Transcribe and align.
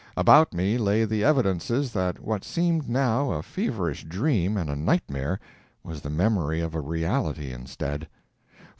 About 0.17 0.51
me 0.51 0.79
lay 0.79 1.05
the 1.05 1.23
evidences 1.23 1.93
that 1.93 2.19
what 2.19 2.43
seemed 2.43 2.89
now 2.89 3.29
a 3.33 3.43
feverish 3.43 4.03
dream 4.05 4.57
and 4.57 4.67
a 4.67 4.75
nightmare 4.75 5.39
was 5.83 6.01
the 6.01 6.09
memory 6.09 6.59
of 6.59 6.73
a 6.73 6.81
reality 6.81 7.53
instead. 7.53 8.07